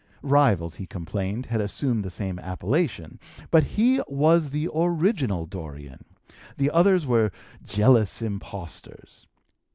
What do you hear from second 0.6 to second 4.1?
he complained, had assumed the same appellation, but he